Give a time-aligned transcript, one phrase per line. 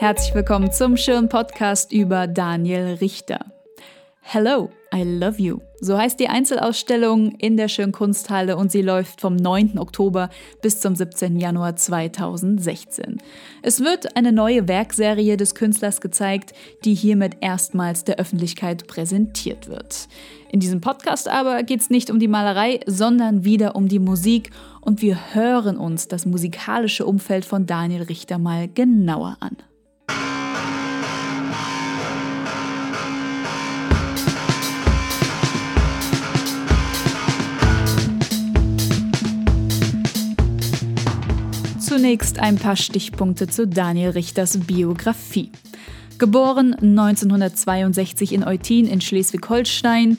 [0.00, 3.46] Herzlich willkommen zum schönen Podcast über Daniel Richter.
[4.20, 5.58] Hello, I love you.
[5.80, 9.76] So heißt die Einzelausstellung in der Schönen Kunsthalle und sie läuft vom 9.
[9.76, 10.30] Oktober
[10.62, 11.40] bis zum 17.
[11.40, 13.18] Januar 2016.
[13.62, 16.52] Es wird eine neue Werkserie des Künstlers gezeigt,
[16.84, 20.06] die hiermit erstmals der Öffentlichkeit präsentiert wird.
[20.52, 24.50] In diesem Podcast aber geht es nicht um die Malerei, sondern wieder um die Musik
[24.80, 29.56] und wir hören uns das musikalische Umfeld von Daniel Richter mal genauer an.
[41.98, 45.50] Zunächst ein paar Stichpunkte zu Daniel Richters Biografie.
[46.18, 50.16] Geboren 1962 in Eutin in Schleswig-Holstein,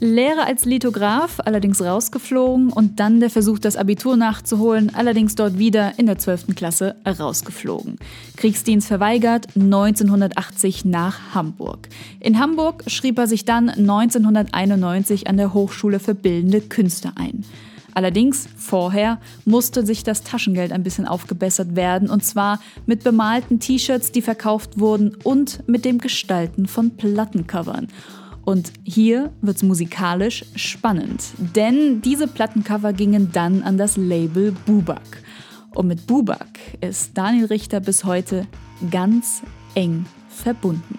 [0.00, 5.98] Lehre als Lithograf, allerdings rausgeflogen und dann der Versuch, das Abitur nachzuholen, allerdings dort wieder
[5.98, 6.56] in der 12.
[6.56, 7.96] Klasse rausgeflogen.
[8.38, 11.90] Kriegsdienst verweigert, 1980 nach Hamburg.
[12.20, 17.44] In Hamburg schrieb er sich dann 1991 an der Hochschule für Bildende Künste ein.
[18.00, 24.10] Allerdings, vorher musste sich das Taschengeld ein bisschen aufgebessert werden, und zwar mit bemalten T-Shirts,
[24.10, 27.88] die verkauft wurden, und mit dem Gestalten von Plattencovern.
[28.42, 35.22] Und hier wird's musikalisch spannend, denn diese Plattencover gingen dann an das Label Bubak.
[35.74, 38.46] Und mit Bubak ist Daniel Richter bis heute
[38.90, 39.42] ganz
[39.74, 40.96] eng verbunden.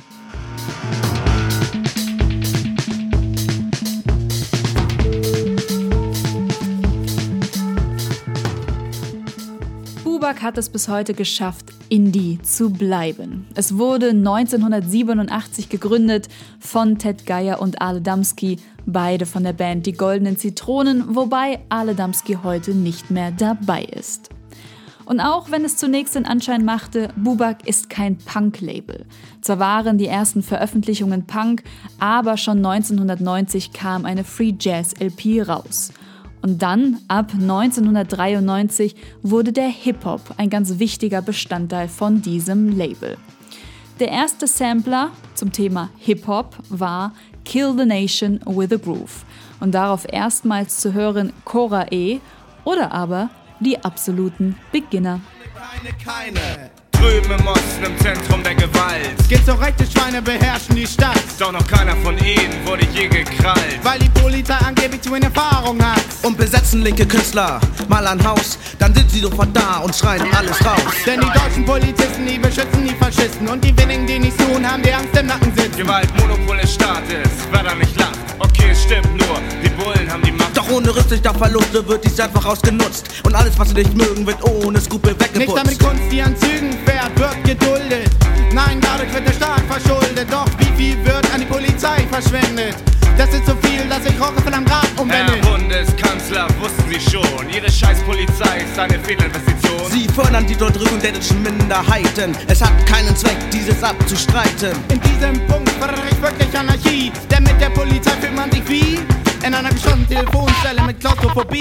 [10.31, 13.47] Bubak hat es bis heute geschafft, Indie zu bleiben.
[13.53, 19.91] Es wurde 1987 gegründet von Ted Geier und Ale Damski, beide von der Band Die
[19.91, 24.29] Goldenen Zitronen, wobei Ale Damski heute nicht mehr dabei ist.
[25.03, 29.05] Und auch wenn es zunächst den Anschein machte, Bubak ist kein Punk-Label.
[29.41, 31.63] Zwar waren die ersten Veröffentlichungen Punk,
[31.99, 35.91] aber schon 1990 kam eine Free Jazz LP raus.
[36.41, 43.17] Und dann, ab 1993, wurde der Hip-Hop ein ganz wichtiger Bestandteil von diesem Label.
[43.99, 47.13] Der erste Sampler zum Thema Hip-Hop war
[47.45, 49.23] Kill the Nation with a Groove
[49.59, 52.19] und darauf erstmals zu hören Cora E
[52.63, 55.21] oder aber die absoluten Beginner.
[55.53, 59.15] Keine, keine drüben im Osten im Zentrum der Gewalt.
[59.27, 61.23] Schizorechte Schweine beherrschen die Stadt.
[61.39, 63.79] Doch noch keiner von ihnen wurde je gekrallt.
[63.83, 66.03] Weil die Polizei angeblich zu in Erfahrung hat.
[66.21, 70.63] Und besetzen linke Künstler mal ein Haus, dann sind sie sofort da und schreien alles
[70.63, 70.93] raus.
[71.05, 73.47] Denn die deutschen Polizisten, die beschützen die Faschisten.
[73.47, 75.77] Und die wenigen, die nichts tun, haben die Angst im Nacken sitzen.
[75.77, 77.20] Gewaltmonopol des Staates,
[81.11, 83.05] Rücksicht auf Verluste wird dies einfach ausgenutzt.
[83.25, 85.39] Und alles, was sie nicht mögen, wird ohne Skrupel weggeputzt.
[85.39, 88.09] Nicht damit Kunst, die an Zügen fährt, wird geduldet.
[88.53, 90.31] Nein, dadurch wird der Staat verschuldet.
[90.31, 92.77] Doch wie viel wird an die Polizei verschwendet?
[93.17, 95.33] Das ist so viel, dass ich Roche von einem Grad umwende.
[95.33, 99.91] Herr Bundeskanzler, wussten Sie schon, Ihre Scheißpolizei ist eine Fehlinvestition.
[99.91, 102.37] Sie fördern die dort drüben dänischen Minderheiten.
[102.47, 104.71] Es hat keinen Zweck, dieses abzustreiten.
[104.87, 107.11] In diesem Punkt fördere ich wirklich Anarchie.
[107.29, 108.99] Denn mit der Polizei fühlt man sich wie
[109.43, 111.59] in einer geschlossenen Telefonzelle mit Klaustrophobie.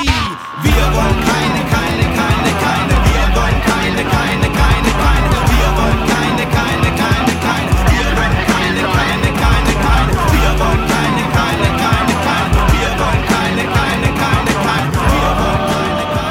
[0.63, 2.95] Wir wollen keine, keine, keine, keine.
[3.09, 5.29] Wir wollen keine, keine, keine, keine.
[5.51, 7.73] Wir wollen keine, keine, keine, keine.
[7.91, 10.13] Wir wollen keine, keine, keine, keine.
[10.35, 12.53] Wir wollen keine, keine, keine, keine.
[12.53, 12.61] Wir wollen keine, keine, keine, keine.
[12.77, 14.53] Wir wollen keine, keine, keine,
[16.05, 16.31] keine.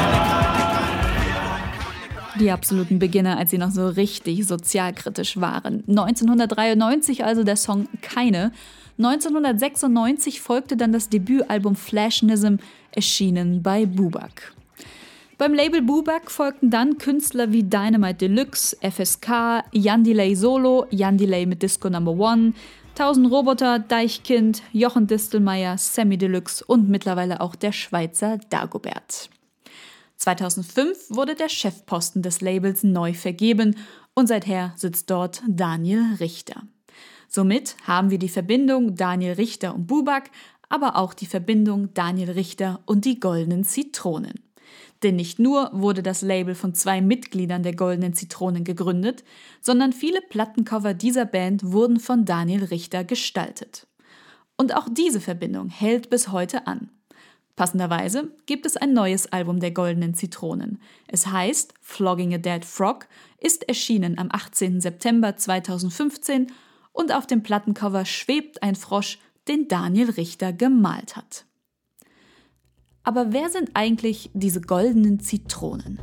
[2.39, 5.83] Die absoluten Beginner, als sie noch so richtig sozialkritisch waren.
[5.88, 8.51] 1993 also der Song Keine.
[8.99, 12.55] 1996 folgte dann das Debütalbum Flashnism,
[12.91, 14.53] erschienen bei Bubak.
[15.37, 21.45] Beim Label Bubak folgten dann Künstler wie Dynamite Deluxe, FSK, Jan Delay Solo, Jan Delay
[21.45, 22.51] mit Disco Number One,
[22.89, 29.29] 1000 Roboter, Deichkind, Jochen Distelmeier, Sammy Deluxe und mittlerweile auch der Schweizer Dagobert.
[30.18, 33.77] 2005 wurde der Chefposten des Labels neu vergeben
[34.13, 36.63] und seither sitzt dort Daniel Richter.
[37.29, 40.31] Somit haben wir die Verbindung Daniel Richter und Bubak,
[40.67, 44.39] aber auch die Verbindung Daniel Richter und die Goldenen Zitronen.
[45.03, 49.23] Denn nicht nur wurde das Label von zwei Mitgliedern der Goldenen Zitronen gegründet,
[49.61, 53.87] sondern viele Plattencover dieser Band wurden von Daniel Richter gestaltet.
[54.57, 56.89] Und auch diese Verbindung hält bis heute an.
[57.55, 60.81] Passenderweise gibt es ein neues Album der Goldenen Zitronen.
[61.07, 64.81] Es heißt Flogging a Dead Frog, ist erschienen am 18.
[64.81, 66.47] September 2015
[66.91, 71.45] und auf dem Plattencover schwebt ein Frosch, den Daniel Richter gemalt hat.
[73.03, 76.00] Aber wer sind eigentlich diese goldenen Zitronen?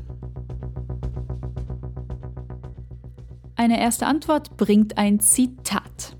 [3.54, 6.16] Eine erste Antwort bringt ein Zitat.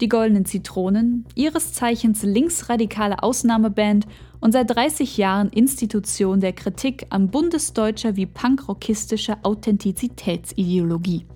[0.00, 4.06] Die Goldenen Zitronen, ihres Zeichens linksradikale Ausnahmeband
[4.40, 11.26] und seit 30 Jahren Institution der Kritik an bundesdeutscher wie punkrockistischer Authentizitätsideologie.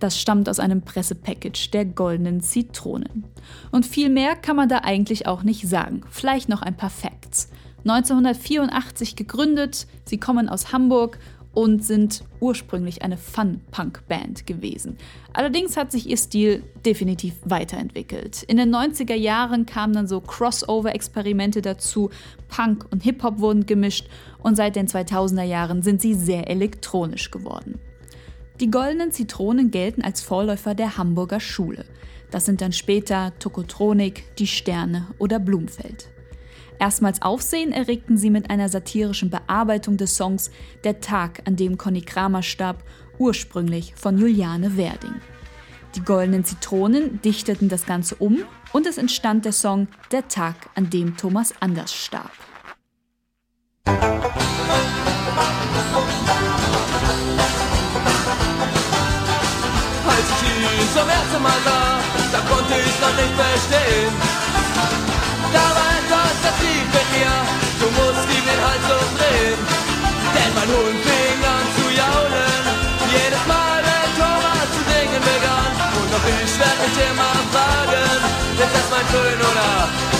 [0.00, 3.24] Das stammt aus einem Pressepackage der Goldenen Zitronen.
[3.70, 6.02] Und viel mehr kann man da eigentlich auch nicht sagen.
[6.10, 7.50] Vielleicht noch ein paar Facts.
[7.84, 11.18] 1984 gegründet, sie kommen aus Hamburg
[11.52, 14.96] und sind ursprünglich eine Fun-Punk-Band gewesen.
[15.32, 18.42] Allerdings hat sich ihr Stil definitiv weiterentwickelt.
[18.44, 22.10] In den 90er Jahren kamen dann so Crossover-Experimente dazu,
[22.48, 24.08] Punk und Hip-Hop wurden gemischt
[24.42, 27.80] und seit den 2000er Jahren sind sie sehr elektronisch geworden.
[28.60, 31.86] Die goldenen Zitronen gelten als Vorläufer der Hamburger Schule.
[32.30, 36.10] Das sind dann später Tokotronik, Die Sterne oder Blumfeld.
[36.78, 40.50] Erstmals Aufsehen erregten sie mit einer satirischen Bearbeitung des Songs
[40.84, 42.84] Der Tag, an dem Conny Kramer starb,
[43.18, 45.14] ursprünglich von Juliane Werding.
[45.94, 48.40] Die Goldenen Zitronen dichteten das Ganze um
[48.74, 52.30] und es entstand der Song Der Tag, an dem Thomas Anders starb.
[60.78, 61.98] Ich zum ersten Mal sah,
[62.32, 64.14] da konnte ich noch nicht verstehen.
[65.52, 65.90] Da war
[67.20, 67.34] mir,
[67.80, 69.58] du musst ihm den Hals umdrehen.
[70.34, 72.62] Denn mein Hund fing an zu jaulen,
[73.10, 75.72] jedes Mal, wenn Thomas zu singen begann.
[75.98, 78.20] Und auch ich werd mich immer fragen,
[78.62, 80.19] ist das mein Föhn oder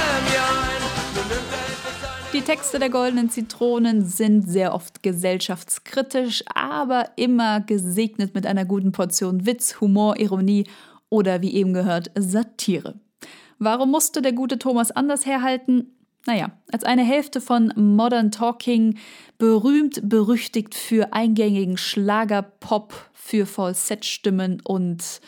[2.33, 8.93] die Texte der Goldenen Zitronen sind sehr oft gesellschaftskritisch, aber immer gesegnet mit einer guten
[8.93, 10.65] Portion Witz, Humor, Ironie
[11.09, 12.95] oder wie eben gehört, Satire.
[13.59, 15.93] Warum musste der gute Thomas anders herhalten?
[16.25, 18.97] Naja, als eine Hälfte von Modern Talking,
[19.37, 25.19] berühmt berüchtigt für eingängigen Schlagerpop, für Falsettstimmen und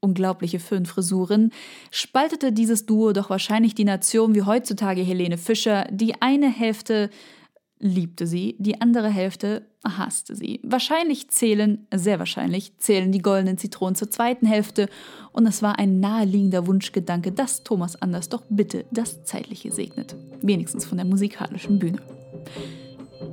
[0.00, 1.52] unglaubliche Föhnfrisuren,
[1.90, 5.86] spaltete dieses Duo doch wahrscheinlich die Nation wie heutzutage Helene Fischer.
[5.90, 7.10] Die eine Hälfte
[7.80, 10.60] liebte sie, die andere Hälfte hasste sie.
[10.64, 14.88] Wahrscheinlich zählen, sehr wahrscheinlich, zählen die goldenen Zitronen zur zweiten Hälfte
[15.32, 20.16] und es war ein naheliegender Wunschgedanke, dass Thomas Anders doch bitte das Zeitliche segnet.
[20.42, 21.98] Wenigstens von der musikalischen Bühne.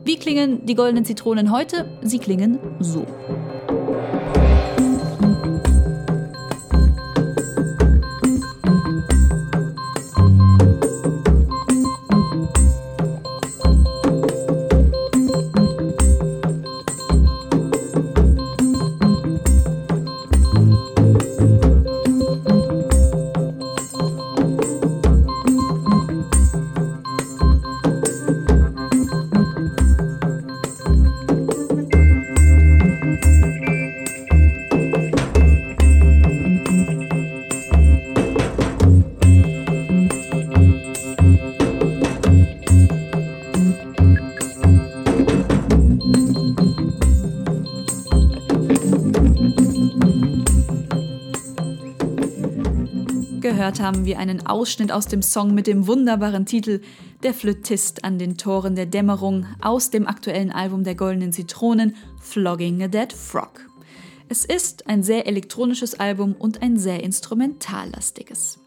[0.03, 1.99] Wie klingen die goldenen Zitronen heute?
[2.03, 3.05] Sie klingen so.
[53.65, 56.81] Gehört haben wir einen Ausschnitt aus dem Song mit dem wunderbaren Titel
[57.23, 62.83] Der Flötist an den Toren der Dämmerung aus dem aktuellen Album der Goldenen Zitronen Flogging
[62.83, 63.67] a Dead Frog.
[64.29, 68.59] Es ist ein sehr elektronisches Album und ein sehr instrumentallastiges.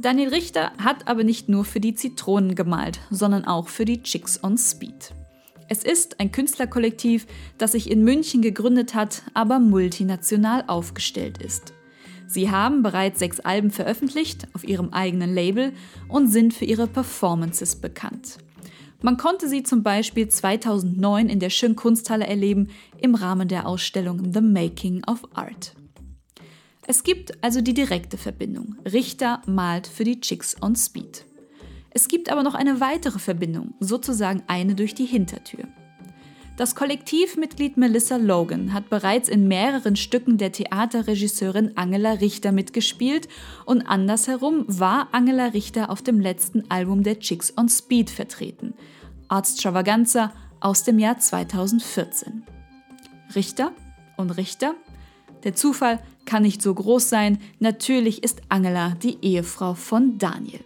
[0.00, 4.44] Daniel Richter hat aber nicht nur für die Zitronen gemalt, sondern auch für die Chicks
[4.44, 5.12] on Speed.
[5.68, 7.26] Es ist ein Künstlerkollektiv,
[7.58, 11.72] das sich in München gegründet hat, aber multinational aufgestellt ist.
[12.32, 15.72] Sie haben bereits sechs Alben veröffentlicht auf ihrem eigenen Label
[16.06, 18.38] und sind für ihre Performances bekannt.
[19.02, 22.68] Man konnte sie zum Beispiel 2009 in der Schön Kunsthalle erleben
[22.98, 25.74] im Rahmen der Ausstellung The Making of Art.
[26.86, 28.76] Es gibt also die direkte Verbindung.
[28.84, 31.24] Richter malt für die Chicks on Speed.
[31.90, 35.64] Es gibt aber noch eine weitere Verbindung, sozusagen eine durch die Hintertür.
[36.60, 43.28] Das Kollektivmitglied Melissa Logan hat bereits in mehreren Stücken der Theaterregisseurin Angela Richter mitgespielt
[43.64, 48.74] und andersherum war Angela Richter auf dem letzten Album der Chicks on Speed vertreten.
[49.28, 52.42] Artstravaganza aus dem Jahr 2014.
[53.34, 53.72] Richter
[54.18, 54.74] und Richter?
[55.44, 60.60] Der Zufall kann nicht so groß sein, natürlich ist Angela die Ehefrau von Daniel.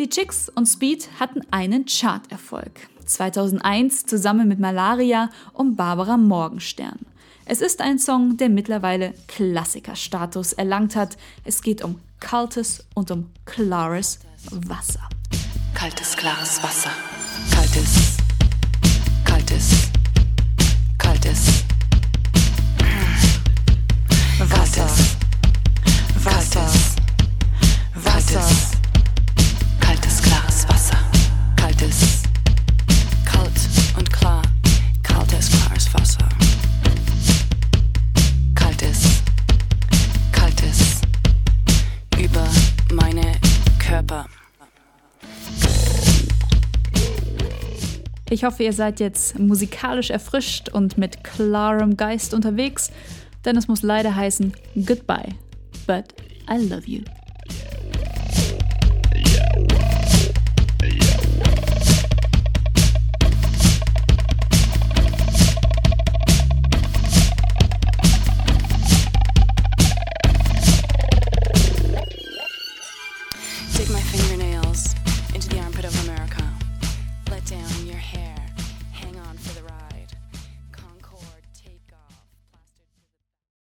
[0.00, 2.88] Die Chicks und Speed hatten einen Charterfolg.
[3.04, 7.00] 2001 zusammen mit Malaria und Barbara Morgenstern.
[7.44, 11.18] Es ist ein Song, der mittlerweile Klassikerstatus erlangt hat.
[11.44, 15.06] Es geht um kaltes und um klares Wasser.
[15.74, 16.92] Kaltes, klares Wasser.
[17.54, 18.09] Kaltes,
[48.30, 52.92] Ich hoffe, ihr seid jetzt musikalisch erfrischt und mit klarem Geist unterwegs,
[53.44, 54.52] denn es muss leider heißen
[54.86, 55.34] Goodbye,
[55.88, 56.04] but
[56.48, 57.00] I love you.